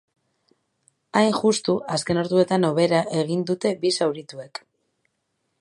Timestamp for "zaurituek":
3.99-4.65